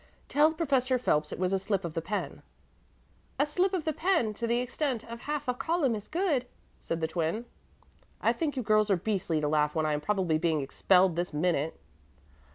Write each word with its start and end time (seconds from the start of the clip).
"Tell 0.29 0.51
Professor 0.51 0.97
Phelps 0.97 1.31
it 1.31 1.37
was 1.37 1.53
a 1.53 1.59
slip 1.59 1.85
of 1.85 1.93
the 1.93 2.01
pen." 2.01 2.41
"A 3.37 3.45
slip 3.45 3.71
of 3.71 3.83
the 3.85 3.93
pen 3.93 4.33
to 4.33 4.47
the 4.47 4.57
extent 4.57 5.03
of 5.03 5.19
half 5.19 5.47
a 5.47 5.53
column 5.53 5.93
is 5.93 6.07
good," 6.07 6.47
said 6.79 7.01
the 7.01 7.07
Twin. 7.07 7.45
"I 8.19 8.33
think 8.33 8.57
you 8.57 8.63
girls 8.63 8.89
are 8.89 8.97
beastly 8.97 9.39
to 9.41 9.47
laugh 9.47 9.75
when 9.75 9.85
I 9.85 9.93
am 9.93 10.01
probably 10.01 10.39
being 10.39 10.59
expelled 10.61 11.15
this 11.15 11.33
minute." 11.35 11.79